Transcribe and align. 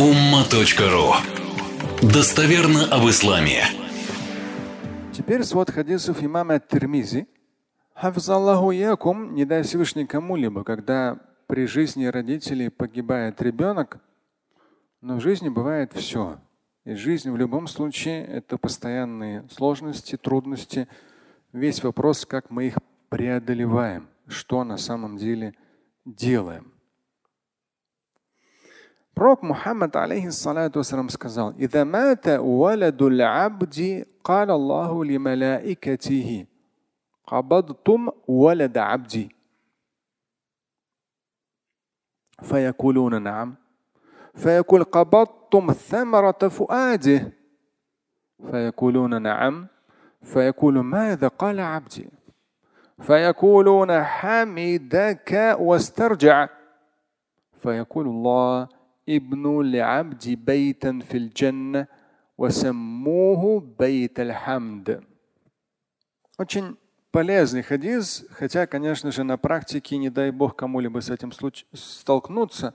umma.ru 0.00 1.12
Достоверно 2.00 2.86
об 2.86 3.06
исламе. 3.10 3.64
Теперь 5.12 5.44
свод 5.44 5.70
хадисов 5.70 6.22
имама 6.22 6.58
Тирмизи. 6.58 7.26
Хафзаллаху 7.92 8.70
якум, 8.70 9.34
не 9.34 9.44
дай 9.44 9.62
Всевышний 9.62 10.06
кому-либо, 10.06 10.64
когда 10.64 11.18
при 11.48 11.66
жизни 11.66 12.06
родителей 12.06 12.70
погибает 12.70 13.42
ребенок, 13.42 13.98
но 15.02 15.16
в 15.16 15.20
жизни 15.20 15.50
бывает 15.50 15.92
все. 15.92 16.38
И 16.86 16.94
жизнь 16.94 17.30
в 17.30 17.36
любом 17.36 17.66
случае 17.66 18.24
это 18.24 18.56
постоянные 18.56 19.46
сложности, 19.50 20.16
трудности. 20.16 20.88
Весь 21.52 21.84
вопрос, 21.84 22.24
как 22.24 22.48
мы 22.48 22.68
их 22.68 22.78
преодолеваем, 23.10 24.08
что 24.28 24.64
на 24.64 24.78
самом 24.78 25.18
деле 25.18 25.52
делаем. 26.06 26.72
Пророк 29.19 29.43
Мухаммад, 29.43 29.95
алейхиссалату 29.95 30.79
вассалам, 30.79 31.09
сказал, 31.09 31.51
«Ида 31.57 31.85
мата 31.85 32.41
валаду 32.41 33.07
абди, 33.23 34.05
قال 34.25 34.51
الله 34.51 35.05
لملائكته 35.05 36.45
قبضتم 37.27 38.09
ولد 38.27 38.77
عبدي 38.77 39.35
فيقولون 42.41 43.21
نعم 43.21 43.55
فيقول 44.35 44.83
قبضتم 44.83 45.71
ثمرة 45.71 46.47
فؤاده 46.47 47.31
فيقولون 48.51 49.21
نعم 49.21 49.67
فيقول 50.21 50.79
ماذا 50.79 51.27
قال 51.27 51.59
عبدي 51.59 52.09
فيقولون 53.01 54.03
حمدك 54.03 55.55
واسترجع 55.59 56.49
فيقول 57.53 58.07
الله 58.07 58.67
ابن 59.09 59.61
لعبد 59.61 60.29
بيتا 60.29 60.99
في 60.99 61.17
الجنة 61.17 61.87
وسموه 62.37 63.59
بيت 63.79 64.19
الحمد 64.19 65.03
Очень 66.37 66.77
полезный 67.11 67.61
хадис, 67.61 68.25
хотя, 68.29 68.67
конечно 68.67 69.09
же, 69.09 69.23
на 69.23 69.37
практике, 69.37 69.97
не 69.97 70.09
дай 70.09 70.31
бог 70.31 70.57
кому-либо 70.57 70.99
с 70.99 71.09
этим 71.09 71.31
случ- 71.31 71.65
столкнуться, 71.71 72.73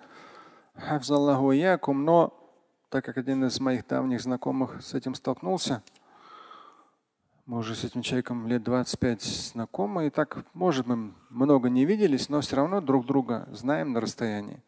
но 1.87 2.41
так 2.89 3.05
как 3.05 3.19
один 3.19 3.45
из 3.45 3.61
моих 3.61 3.87
давних 3.87 4.23
знакомых 4.23 4.83
с 4.83 4.95
этим 4.95 5.15
столкнулся, 5.15 5.83
мы 7.45 7.59
уже 7.59 7.75
с 7.75 7.85
этим 7.85 8.01
человеком 8.01 8.47
лет 8.47 8.63
25 8.63 9.23
знакомы, 9.23 10.07
и 10.07 10.11
так, 10.11 10.45
может, 10.55 10.87
мы 10.87 11.13
много 11.29 11.69
не 11.69 11.85
виделись, 11.85 12.29
но 12.29 12.41
все 12.41 12.57
равно 12.57 12.81
друг 12.81 13.05
друга 13.05 13.47
знаем 13.53 13.93
на 13.93 14.01
расстоянии. 14.01 14.63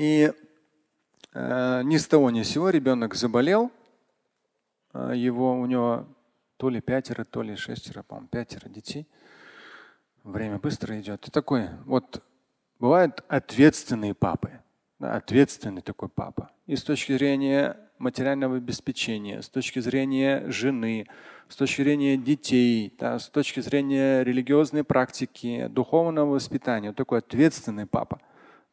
И 0.00 0.32
э, 1.34 1.82
ни 1.84 1.98
с 1.98 2.06
того 2.06 2.30
ни 2.30 2.42
с 2.42 2.48
сего 2.48 2.70
ребенок 2.70 3.14
заболел. 3.14 3.70
Э, 4.94 5.12
его 5.14 5.52
у 5.60 5.66
него 5.66 6.06
то 6.56 6.70
ли 6.70 6.80
пятеро, 6.80 7.24
то 7.24 7.42
ли 7.42 7.54
шестеро, 7.54 8.02
по-моему, 8.02 8.28
пятеро 8.28 8.70
детей. 8.70 9.06
Время 10.24 10.56
быстро 10.56 10.98
идет. 10.98 11.28
И 11.28 11.30
такой 11.30 11.68
вот 11.84 12.22
бывают 12.78 13.22
ответственные 13.28 14.14
папы. 14.14 14.52
Да, 14.98 15.16
ответственный 15.16 15.82
такой 15.82 16.08
папа. 16.08 16.50
И 16.66 16.76
с 16.76 16.82
точки 16.82 17.12
зрения 17.12 17.76
материального 17.98 18.56
обеспечения, 18.56 19.42
с 19.42 19.50
точки 19.50 19.80
зрения 19.80 20.50
жены, 20.50 21.08
с 21.50 21.56
точки 21.56 21.82
зрения 21.82 22.16
детей, 22.16 22.94
да, 22.98 23.18
с 23.18 23.28
точки 23.28 23.60
зрения 23.60 24.24
религиозной 24.24 24.82
практики, 24.82 25.66
духовного 25.66 26.30
воспитания. 26.30 26.88
Вот 26.88 26.96
такой 26.96 27.18
ответственный 27.18 27.84
папа. 27.84 28.18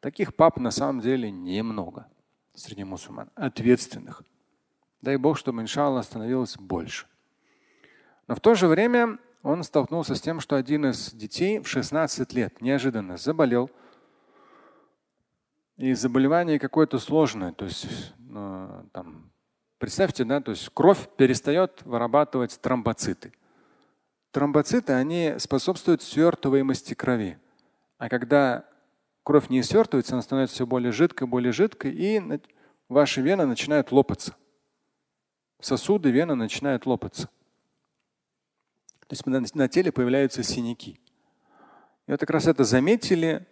Таких 0.00 0.34
пап 0.34 0.58
на 0.58 0.70
самом 0.70 1.00
деле 1.00 1.30
немного 1.30 2.06
среди 2.54 2.84
мусульман, 2.84 3.30
ответственных. 3.34 4.22
Дай 5.00 5.16
Бог, 5.16 5.38
чтобы, 5.38 5.62
иншаллах, 5.62 6.04
становилось 6.04 6.56
больше. 6.56 7.06
Но 8.26 8.34
в 8.34 8.40
то 8.40 8.54
же 8.54 8.66
время 8.66 9.18
он 9.42 9.62
столкнулся 9.62 10.14
с 10.14 10.20
тем, 10.20 10.40
что 10.40 10.56
один 10.56 10.86
из 10.86 11.12
детей 11.12 11.60
в 11.60 11.68
16 11.68 12.32
лет 12.32 12.60
неожиданно 12.60 13.16
заболел. 13.16 13.70
И 15.76 15.94
заболевание 15.94 16.58
какое-то 16.58 16.98
сложное. 16.98 17.52
То 17.52 17.64
есть, 17.64 18.12
ну, 18.18 18.88
там, 18.92 19.30
представьте, 19.78 20.24
да, 20.24 20.40
то 20.40 20.50
есть 20.50 20.68
кровь 20.74 21.08
перестает 21.16 21.82
вырабатывать 21.84 22.60
тромбоциты. 22.60 23.32
Тромбоциты, 24.32 24.92
они 24.92 25.34
способствуют 25.38 26.02
свертываемости 26.02 26.94
крови. 26.94 27.38
А 27.96 28.08
когда 28.08 28.64
кровь 29.28 29.50
не 29.50 29.62
свертывается, 29.62 30.14
она 30.14 30.22
становится 30.22 30.54
все 30.54 30.66
более 30.66 30.90
жидкой, 30.90 31.28
более 31.28 31.52
жидкой, 31.52 31.92
и 31.92 32.40
ваши 32.88 33.20
вены 33.20 33.44
начинают 33.44 33.92
лопаться. 33.92 34.34
Сосуды, 35.60 36.10
вены 36.10 36.34
начинают 36.34 36.86
лопаться. 36.86 37.28
То 39.06 39.10
есть 39.10 39.54
на 39.54 39.68
теле 39.68 39.92
появляются 39.92 40.42
синяки. 40.42 40.98
И 42.06 42.10
вот 42.10 42.20
как 42.20 42.30
раз 42.30 42.46
это 42.46 42.64
заметили 42.64 43.46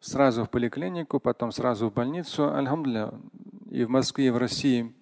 сразу 0.00 0.44
в 0.44 0.48
поликлинику, 0.48 1.20
потом 1.20 1.52
сразу 1.52 1.90
в 1.90 1.92
больницу. 1.92 2.44
Альхамдулillah, 2.44 3.20
и 3.70 3.84
в 3.84 3.90
Москве, 3.90 4.28
и 4.28 4.30
в 4.30 4.38
России 4.38 4.94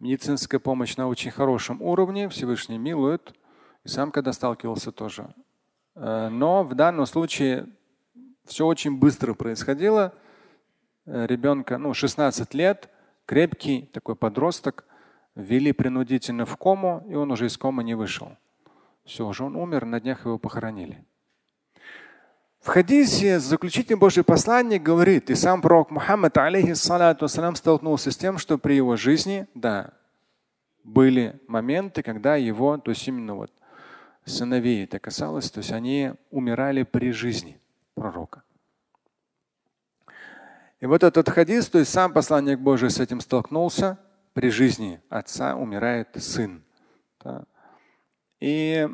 медицинская 0.00 0.58
помощь 0.58 0.96
на 0.96 1.06
очень 1.06 1.32
хорошем 1.32 1.82
уровне, 1.82 2.30
Всевышний 2.30 2.78
милует. 2.78 3.34
И 3.84 3.88
сам 3.88 4.10
когда 4.10 4.32
сталкивался 4.32 4.90
тоже. 4.90 5.34
Э, 5.96 6.30
но 6.30 6.64
в 6.64 6.74
данном 6.74 7.04
случае 7.04 7.68
все 8.48 8.66
очень 8.66 8.96
быстро 8.96 9.34
происходило. 9.34 10.14
Э, 11.06 11.26
ребенка, 11.26 11.78
ну, 11.78 11.94
16 11.94 12.54
лет, 12.54 12.88
крепкий 13.26 13.82
такой 13.92 14.16
подросток, 14.16 14.84
ввели 15.34 15.72
принудительно 15.72 16.46
в 16.46 16.56
кому, 16.56 17.04
и 17.08 17.14
он 17.14 17.30
уже 17.30 17.46
из 17.46 17.56
комы 17.56 17.84
не 17.84 17.94
вышел. 17.94 18.36
Все, 19.04 19.26
уже 19.26 19.44
он 19.44 19.54
умер, 19.54 19.84
на 19.84 20.00
днях 20.00 20.24
его 20.24 20.38
похоронили. 20.38 21.04
В 22.60 22.68
хадисе 22.68 23.38
заключительный 23.38 23.98
Божий 23.98 24.24
посланник 24.24 24.82
говорит, 24.82 25.30
и 25.30 25.34
сам 25.34 25.62
пророк 25.62 25.90
Мухаммад, 25.90 26.36
алейхиссалату 26.36 27.28
столкнулся 27.28 28.10
с 28.10 28.16
тем, 28.16 28.36
что 28.36 28.58
при 28.58 28.74
его 28.74 28.96
жизни, 28.96 29.46
да, 29.54 29.92
были 30.82 31.38
моменты, 31.46 32.02
когда 32.02 32.36
его, 32.36 32.76
то 32.78 32.90
есть 32.90 33.06
именно 33.06 33.34
вот 33.34 33.52
сыновей 34.24 34.84
это 34.84 34.98
касалось, 34.98 35.50
то 35.50 35.58
есть 35.58 35.72
они 35.72 36.12
умирали 36.30 36.82
при 36.82 37.12
жизни 37.12 37.60
пророка. 37.98 38.42
И 40.80 40.86
вот 40.86 41.02
этот 41.02 41.28
хадис, 41.28 41.68
то 41.68 41.78
есть 41.78 41.90
сам 41.90 42.12
посланник 42.12 42.60
Божий 42.60 42.90
с 42.90 43.00
этим 43.00 43.20
столкнулся. 43.20 43.98
При 44.32 44.50
жизни 44.50 45.00
отца 45.08 45.56
умирает 45.56 46.08
сын. 46.22 46.62
И 48.38 48.88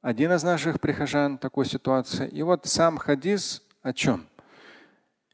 один 0.00 0.32
из 0.32 0.42
наших 0.42 0.80
прихожан 0.80 1.36
такой 1.36 1.66
ситуации. 1.66 2.28
И 2.28 2.42
вот 2.42 2.64
сам 2.64 2.96
хадис 2.96 3.62
о 3.82 3.92
чем? 3.92 4.26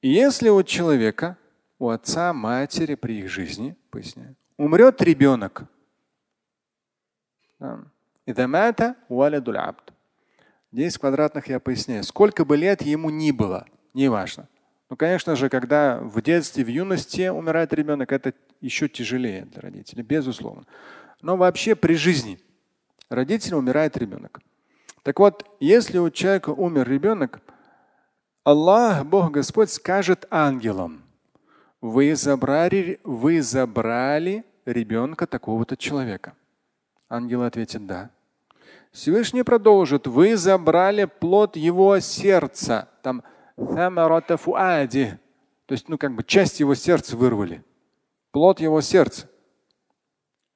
Если 0.00 0.48
у 0.48 0.62
человека, 0.64 1.36
у 1.78 1.90
отца, 1.90 2.32
матери 2.32 2.96
при 2.96 3.20
их 3.20 3.30
жизни, 3.30 3.76
поясняю, 3.90 4.34
умрет 4.56 5.00
ребенок, 5.00 5.64
да, 7.60 7.84
10 10.72 10.98
квадратных 10.98 11.48
я 11.48 11.60
поясняю. 11.60 12.02
Сколько 12.02 12.44
бы 12.44 12.56
лет 12.56 12.82
ему 12.82 13.10
ни 13.10 13.30
было, 13.30 13.66
неважно. 13.94 14.48
Ну, 14.88 14.96
конечно 14.96 15.36
же, 15.36 15.48
когда 15.48 15.98
в 15.98 16.20
детстве, 16.20 16.64
в 16.64 16.68
юности 16.68 17.28
умирает 17.28 17.72
ребенок, 17.72 18.12
это 18.12 18.34
еще 18.60 18.88
тяжелее 18.88 19.46
для 19.46 19.62
родителей, 19.62 20.02
безусловно. 20.02 20.64
Но 21.20 21.36
вообще 21.36 21.74
при 21.74 21.94
жизни 21.94 22.40
родителя 23.08 23.56
умирает 23.56 23.96
ребенок. 23.96 24.40
Так 25.02 25.18
вот, 25.18 25.46
если 25.60 25.98
у 25.98 26.10
человека 26.10 26.50
умер 26.50 26.88
ребенок, 26.88 27.40
Аллах, 28.44 29.04
Бог 29.06 29.30
Господь, 29.30 29.70
скажет 29.70 30.26
ангелам, 30.30 31.02
вы 31.80 32.14
забрали, 32.14 33.00
вы 33.04 33.42
забрали 33.42 34.44
ребенка 34.64 35.26
такого-то 35.26 35.76
человека. 35.76 36.34
Ангелы 37.08 37.46
ответят 37.46 37.86
да. 37.86 38.10
Всевышний 38.92 39.42
продолжит, 39.42 40.06
вы 40.06 40.36
забрали 40.36 41.06
плод 41.06 41.56
его 41.56 41.98
сердца. 42.00 42.90
Там 43.02 43.24
то 45.66 45.72
есть, 45.72 45.88
ну, 45.88 45.96
как 45.96 46.14
бы 46.14 46.22
часть 46.22 46.60
его 46.60 46.74
сердца 46.74 47.16
вырвали. 47.16 47.64
Плод 48.30 48.60
его 48.60 48.80
сердца. 48.82 49.30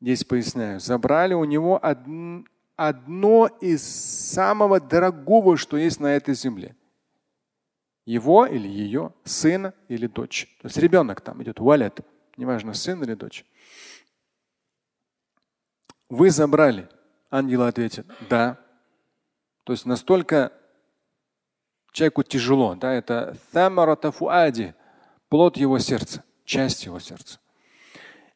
Здесь 0.00 0.24
поясняю. 0.24 0.80
Забрали 0.80 1.32
у 1.32 1.44
него 1.44 1.82
одно, 1.82 2.44
одно 2.76 3.46
из 3.46 3.82
самого 3.82 4.80
дорогого, 4.80 5.56
что 5.56 5.78
есть 5.78 6.00
на 6.00 6.08
этой 6.08 6.34
земле. 6.34 6.76
Его 8.04 8.46
или 8.46 8.68
ее, 8.68 9.14
сына 9.24 9.72
или 9.88 10.06
дочь. 10.06 10.54
То 10.60 10.66
есть 10.66 10.76
ребенок 10.76 11.22
там 11.22 11.42
идет, 11.42 11.58
валят, 11.58 12.00
неважно, 12.36 12.74
сын 12.74 13.02
или 13.02 13.14
дочь. 13.14 13.44
Вы 16.08 16.30
забрали. 16.30 16.88
Ангелы 17.30 17.68
ответят, 17.68 18.06
да. 18.28 18.58
То 19.64 19.72
есть 19.72 19.86
настолько 19.86 20.52
человеку 21.92 22.22
тяжело, 22.22 22.74
да, 22.74 22.92
это 22.92 23.36
фуади, 24.12 24.74
плод 25.28 25.56
его 25.56 25.78
сердца, 25.78 26.22
часть 26.44 26.84
его 26.84 27.00
сердца. 27.00 27.38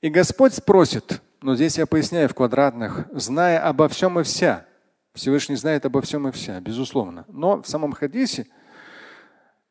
И 0.00 0.08
Господь 0.08 0.54
спросит, 0.54 1.20
но 1.42 1.54
здесь 1.54 1.78
я 1.78 1.86
поясняю 1.86 2.28
в 2.28 2.34
квадратных, 2.34 3.06
зная 3.12 3.60
обо 3.66 3.88
всем 3.88 4.18
и 4.18 4.22
вся. 4.22 4.66
Всевышний 5.14 5.56
знает 5.56 5.84
обо 5.84 6.00
всем 6.00 6.28
и 6.28 6.32
вся, 6.32 6.60
безусловно. 6.60 7.24
Но 7.28 7.62
в 7.62 7.68
самом 7.68 7.92
хадисе 7.92 8.46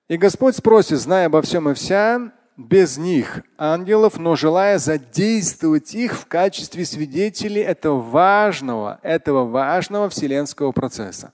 и 0.09 0.17
Господь 0.17 0.55
спросит, 0.55 0.99
зная 0.99 1.27
обо 1.27 1.41
всем 1.43 1.69
и 1.69 1.75
вся, 1.75 2.31
без 2.59 2.97
них 2.97 3.41
ангелов, 3.57 4.17
но 4.19 4.35
желая 4.35 4.79
задействовать 4.79 5.95
их 5.95 6.13
в 6.19 6.25
качестве 6.25 6.83
свидетелей 6.83 7.61
этого 7.61 8.01
важного, 8.01 8.99
этого 9.01 9.45
важного 9.45 10.09
вселенского 10.09 10.73
процесса. 10.73 11.31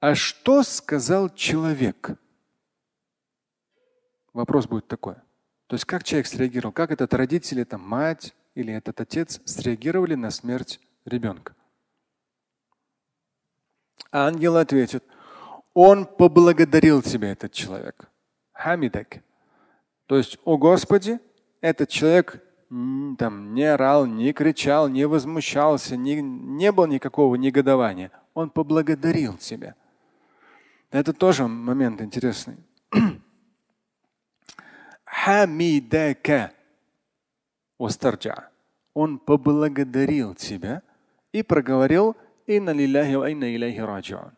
А 0.00 0.16
что 0.16 0.64
сказал 0.64 1.28
человек? 1.28 2.18
Вопрос 4.32 4.66
будет 4.66 4.88
такой. 4.88 5.14
То 5.68 5.74
есть 5.74 5.84
как 5.84 6.02
человек 6.02 6.26
среагировал, 6.26 6.72
как 6.72 6.90
этот 6.90 7.14
родители, 7.14 7.62
там, 7.62 7.82
мать 7.82 8.34
или 8.56 8.74
этот 8.74 9.00
отец 9.00 9.40
среагировали 9.44 10.16
на 10.16 10.32
смерть 10.32 10.80
ребенка? 11.04 11.54
Ангел 14.10 14.56
ответит, 14.56 15.04
он 15.74 16.06
поблагодарил 16.06 17.02
тебя, 17.02 17.30
этот 17.30 17.52
человек. 17.52 18.10
Хамидак. 18.60 19.22
То 20.06 20.18
есть, 20.18 20.38
о 20.44 20.58
Господи, 20.58 21.18
этот 21.62 21.88
человек 21.88 22.42
там, 22.68 23.54
не 23.54 23.64
орал, 23.64 24.06
не 24.06 24.32
кричал, 24.32 24.88
не 24.88 25.06
возмущался, 25.06 25.96
не, 25.96 26.20
не 26.20 26.70
было 26.70 26.86
никакого 26.86 27.36
негодования. 27.36 28.10
Он 28.34 28.50
поблагодарил 28.50 29.38
тебя. 29.38 29.74
Это 30.90 31.12
тоже 31.12 31.48
момент 31.48 32.02
интересный. 32.02 32.56
Хамидака. 35.04 36.52
Остарджа. 37.78 38.50
Он 38.92 39.18
поблагодарил 39.18 40.34
тебя 40.34 40.82
и 41.32 41.42
проговорил 41.42 42.14
«Инна 42.46 42.70
лилляхи 42.70 43.14
ва 43.14 43.30
инна 43.30 43.54
илляхи 43.54 43.78
раджиун». 43.78 44.32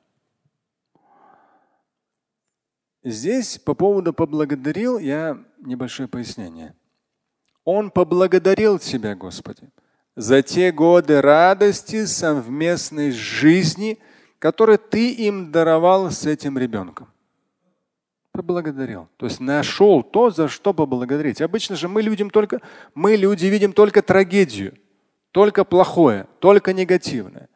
Здесь 3.04 3.58
по 3.58 3.74
поводу 3.74 4.12
поблагодарил 4.12 4.98
я 4.98 5.38
небольшое 5.58 6.08
пояснение. 6.08 6.74
Он 7.64 7.90
поблагодарил 7.90 8.78
Тебя, 8.78 9.16
Господи, 9.16 9.70
за 10.14 10.42
те 10.42 10.72
годы 10.72 11.20
радости 11.20 12.04
совместной 12.04 13.10
жизни, 13.10 13.98
которые 14.38 14.78
Ты 14.78 15.12
им 15.12 15.50
даровал 15.50 16.10
с 16.10 16.26
этим 16.26 16.58
ребенком. 16.58 17.08
Поблагодарил. 18.30 19.08
То 19.16 19.26
есть 19.26 19.40
нашел 19.40 20.02
то, 20.02 20.30
за 20.30 20.48
что 20.48 20.72
поблагодарить. 20.72 21.40
Обычно 21.42 21.76
же 21.76 21.88
мы 21.88 22.02
людям 22.02 22.30
только, 22.30 22.60
мы 22.94 23.16
люди 23.16 23.46
видим 23.46 23.72
только 23.72 24.00
трагедию, 24.00 24.74
только 25.32 25.64
плохое, 25.64 26.26
только 26.38 26.72
негативное. 26.72 27.48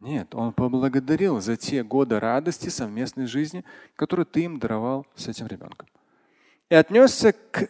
Нет, 0.00 0.34
он 0.34 0.52
поблагодарил 0.52 1.40
за 1.40 1.56
те 1.56 1.82
годы 1.82 2.20
радости 2.20 2.68
совместной 2.68 3.26
жизни, 3.26 3.64
которую 3.96 4.26
ты 4.26 4.44
им 4.44 4.58
даровал 4.58 5.06
с 5.16 5.26
этим 5.26 5.46
ребенком. 5.48 5.88
И 6.70 6.74
отнесся, 6.74 7.32
к, 7.32 7.68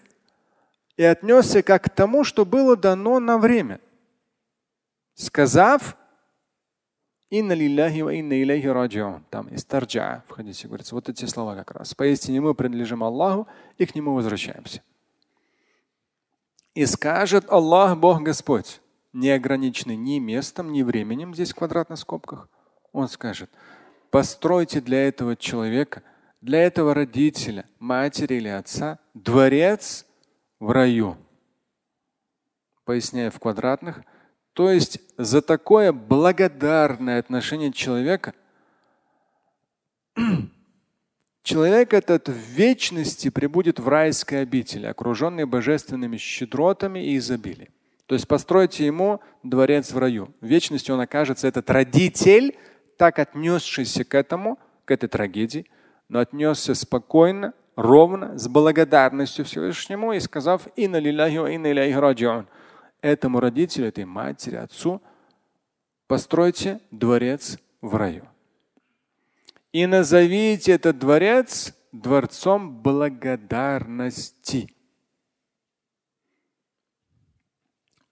и 0.97 1.03
отнесся 1.03 1.63
как 1.63 1.85
к 1.85 1.91
тому, 1.91 2.25
что 2.25 2.45
было 2.45 2.77
дано 2.77 3.19
на 3.19 3.39
время. 3.39 3.81
Сказав, 5.15 5.97
Инна 7.31 7.53
лилляхи 7.53 8.01
ва. 8.01 9.23
Там 9.31 9.49
из 9.49 9.65
тарджа 9.65 10.25
в 10.29 10.33
хадисе 10.33 10.67
говорится. 10.67 10.95
Вот 10.95 11.09
эти 11.09 11.27
слова 11.27 11.55
как 11.57 11.73
раз. 11.73 11.95
Поистине 11.95 12.41
мы 12.41 12.55
принадлежим 12.55 13.05
Аллаху 13.05 13.47
и 13.77 13.85
к 13.85 13.95
Нему 13.95 14.15
возвращаемся. 14.15 14.83
И 16.75 16.87
скажет 16.87 17.51
Аллах, 17.51 17.99
Бог 17.99 18.23
Господь 18.23 18.81
не 19.13 19.31
ограничены 19.31 19.97
ни 19.97 20.19
местом, 20.19 20.73
ни 20.73 20.83
временем 20.83 21.35
здесь 21.35 21.53
в 21.53 21.57
квадратных 21.57 21.99
скобках. 21.99 22.49
Он 22.93 23.09
скажет, 23.09 23.51
постройте 24.11 24.81
для 24.81 25.09
этого 25.09 25.37
человека, 25.37 26.03
для 26.41 26.63
этого 26.63 26.95
родителя, 26.95 27.67
матери 27.79 28.35
или 28.35 28.49
отца 28.49 28.99
дворец 29.15 30.07
в 30.61 30.71
раю. 30.71 31.17
Поясняю 32.85 33.31
в 33.31 33.39
квадратных. 33.39 34.03
То 34.53 34.71
есть 34.71 35.01
за 35.17 35.43
такое 35.43 35.93
благодарное 35.93 37.19
отношение 37.19 37.73
человека 37.73 38.35
Человек 41.43 41.95
этот 41.95 42.29
в 42.29 42.33
вечности 42.33 43.31
прибудет 43.31 43.79
в 43.79 43.89
райской 43.89 44.43
обители, 44.43 44.87
окруженный 44.87 45.47
божественными 45.47 46.19
щедротами 46.19 46.99
и 47.01 47.17
изобилием. 47.17 47.73
То 48.09 48.15
есть 48.15 48.27
постройте 48.27 48.87
ему 48.87 49.21
дворец 49.43 49.93
в 49.93 49.99
раю. 49.99 50.35
В 50.41 50.47
вечности 50.47 50.91
он 50.91 50.99
окажется 50.99 51.47
этот 51.47 51.69
родитель, 51.69 52.57
так 52.97 53.19
отнесшийся 53.19 54.03
к 54.03 54.15
этому, 54.15 54.59
к 54.87 54.91
этой 54.93 55.11
трагедии, 55.11 55.67
но 56.09 56.21
отнесся 56.21 56.75
спокойно, 56.75 57.53
ровно, 57.77 58.39
с 58.39 58.49
благодарностью 58.49 59.45
Всевышнему 59.45 60.15
и 60.15 60.21
сказав 60.21 60.69
«Инна 60.75 60.97
лилляхи 60.97 61.37
ва 61.37 61.51
инна 61.51 61.71
иляйхи 61.71 61.97
раджиун». 61.97 62.47
Этому 63.03 63.41
родителю, 63.41 63.89
этой 63.89 64.07
матери, 64.07 64.57
отцу 64.57 65.03
постройте 66.07 66.81
дворец 66.91 67.59
в 67.83 67.95
раю. 67.95 68.27
И 69.73 69.85
назовите 69.85 70.73
этот 70.73 70.99
дворец 70.99 71.75
дворцом 71.93 72.81
благодарности. 72.81 74.75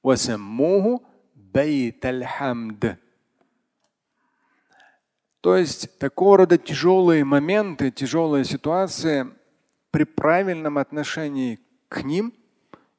وسموه 0.05 1.01
بيت 1.35 2.05
الحمد. 2.05 2.97
То 5.41 5.57
есть 5.57 5.97
такого 5.97 6.37
рода 6.37 6.57
тяжелые 6.57 7.23
моменты, 7.23 7.89
тяжелые 7.89 8.45
ситуации 8.45 9.27
при 9.89 10.03
правильном 10.03 10.77
отношении 10.77 11.59
к 11.89 12.03
ним 12.03 12.33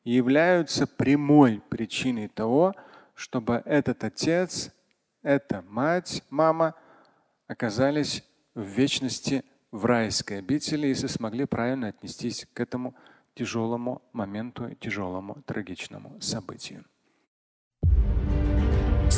являются 0.04 0.88
прямой 0.88 1.62
причиной 1.70 2.26
того, 2.28 2.74
чтобы 3.14 3.62
этот 3.64 4.02
отец, 4.02 4.72
эта 5.22 5.62
мать, 5.68 6.24
мама 6.30 6.74
оказались 7.46 8.24
в 8.54 8.62
вечности 8.62 9.44
в 9.70 9.84
райской 9.84 10.38
обители, 10.38 10.88
если 10.88 11.06
смогли 11.06 11.44
правильно 11.46 11.88
отнестись 11.88 12.46
к 12.52 12.58
этому 12.60 12.94
тяжелому 13.34 14.02
моменту, 14.12 14.74
тяжелому 14.74 15.42
трагичному 15.46 16.20
событию. 16.20 16.84